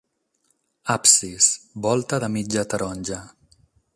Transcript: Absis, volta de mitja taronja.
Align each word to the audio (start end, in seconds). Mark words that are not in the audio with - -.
Absis, 0.93 1.51
volta 1.87 2.21
de 2.25 2.31
mitja 2.39 2.67
taronja. 2.75 3.23